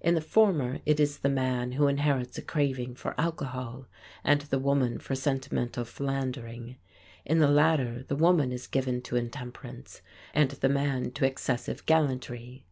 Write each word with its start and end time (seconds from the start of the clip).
In 0.00 0.16
the 0.16 0.20
former 0.20 0.80
it 0.86 0.98
is 0.98 1.18
the 1.18 1.28
man 1.28 1.70
who 1.78 1.86
inherits 1.86 2.36
a 2.36 2.42
craving 2.42 2.96
for 2.96 3.14
alcohol, 3.16 3.86
and 4.24 4.40
the 4.40 4.58
woman 4.58 4.98
for 4.98 5.14
sentimental 5.14 5.84
philandering; 5.84 6.74
in 7.24 7.38
the 7.38 7.46
latter 7.46 8.02
the 8.08 8.16
woman 8.16 8.50
is 8.50 8.66
given 8.66 9.02
to 9.02 9.14
intemperance 9.14 10.02
and 10.34 10.50
the 10.50 10.68
man 10.68 11.12
to 11.12 11.24
excessive 11.24 11.86
gallantry. 11.86 12.66